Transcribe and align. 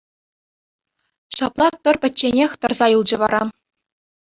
Ҫапла 1.41 1.67
тӑр 1.83 1.95
пӗчченех 2.07 2.51
тӑрса 2.61 2.85
юлчӗ 2.97 3.15
вара. 3.27 3.43